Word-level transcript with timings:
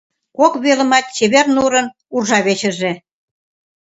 Кок 0.37 0.53
велымат 0.63 1.05
«Чевер 1.15 1.47
нурын» 1.55 1.87
уржавечыже. 2.15 2.91